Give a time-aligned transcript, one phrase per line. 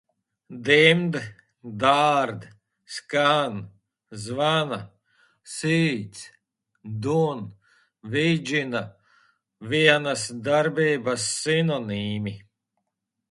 [0.67, 1.15] Dimd,
[1.81, 2.45] dārd,
[2.93, 3.59] skan,
[4.23, 4.79] zvana,
[5.57, 6.21] sīc,
[7.05, 7.43] dun,
[8.15, 8.81] vidžina-
[9.75, 12.35] vienas darbības sinonīmi.